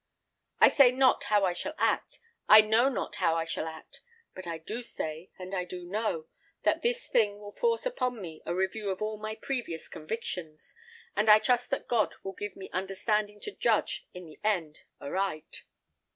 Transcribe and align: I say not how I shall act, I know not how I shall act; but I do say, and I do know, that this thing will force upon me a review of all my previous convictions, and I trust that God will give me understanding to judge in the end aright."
I 0.59 0.67
say 0.67 0.91
not 0.91 1.25
how 1.25 1.45
I 1.45 1.53
shall 1.53 1.75
act, 1.77 2.17
I 2.49 2.61
know 2.61 2.89
not 2.89 3.17
how 3.17 3.35
I 3.35 3.45
shall 3.45 3.67
act; 3.67 4.01
but 4.33 4.47
I 4.47 4.57
do 4.57 4.81
say, 4.81 5.29
and 5.37 5.53
I 5.53 5.63
do 5.63 5.85
know, 5.85 6.25
that 6.63 6.81
this 6.81 7.07
thing 7.07 7.37
will 7.37 7.51
force 7.51 7.85
upon 7.85 8.19
me 8.19 8.41
a 8.43 8.55
review 8.55 8.89
of 8.89 8.99
all 9.03 9.19
my 9.19 9.35
previous 9.35 9.87
convictions, 9.87 10.73
and 11.15 11.29
I 11.29 11.37
trust 11.37 11.69
that 11.69 11.87
God 11.87 12.15
will 12.23 12.33
give 12.33 12.55
me 12.55 12.71
understanding 12.71 13.39
to 13.41 13.51
judge 13.51 14.07
in 14.11 14.25
the 14.25 14.39
end 14.43 14.79
aright." 14.99 15.65